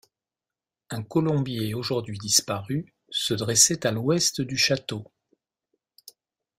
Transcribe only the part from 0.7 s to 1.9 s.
Un colombier